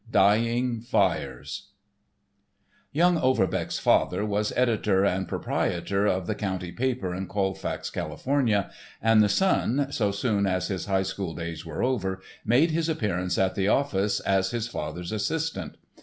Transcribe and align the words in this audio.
*Dying 0.09 0.81
Fires* 0.81 1.73
Young 2.91 3.19
Overbeck's 3.19 3.77
father 3.77 4.25
was 4.25 4.51
editor 4.55 5.05
and 5.05 5.27
proprietor 5.27 6.07
of 6.07 6.25
the 6.25 6.33
county 6.33 6.71
paper 6.71 7.13
in 7.13 7.27
Colfax, 7.27 7.91
California, 7.91 8.71
and 8.99 9.21
the 9.21 9.29
son, 9.29 9.91
so 9.91 10.11
soon 10.11 10.47
as 10.47 10.69
his 10.69 10.87
high 10.87 11.03
school 11.03 11.35
days 11.35 11.67
were 11.67 11.83
over, 11.83 12.19
made 12.43 12.71
his 12.71 12.89
appearance 12.89 13.37
in 13.37 13.51
the 13.53 13.67
office 13.67 14.19
as 14.21 14.49
his 14.49 14.67
father's 14.67 15.11
assistant. 15.11 15.77